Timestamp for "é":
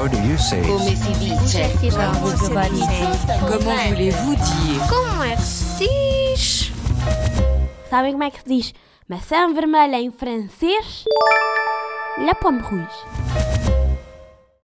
5.22-5.36, 8.24-8.30